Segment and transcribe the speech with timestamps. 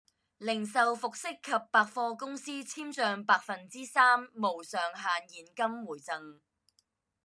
[0.39, 6.39] 零售服飾及百貨公司簽賬百分之三無上限現金回贈